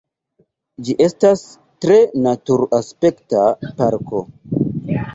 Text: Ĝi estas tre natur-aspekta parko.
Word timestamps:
Ĝi 0.87 0.95
estas 1.07 1.43
tre 1.87 1.99
natur-aspekta 2.29 3.47
parko. 3.83 4.29